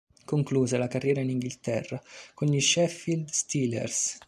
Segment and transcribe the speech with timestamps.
[0.25, 2.01] Concluse la carriera in Inghilterra
[2.33, 4.19] con gli Sheffield Steelers.